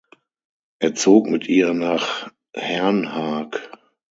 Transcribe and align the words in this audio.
Er 0.79 0.95
zog 0.95 1.27
mit 1.29 1.47
ihr 1.47 1.75
nach 1.75 2.31
Herrnhaag. 2.55 3.71